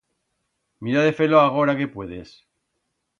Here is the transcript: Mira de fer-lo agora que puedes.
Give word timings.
Mira 0.87 1.03
de 1.07 1.13
fer-lo 1.19 1.37
agora 1.41 1.75
que 1.81 1.91
puedes. 1.97 2.29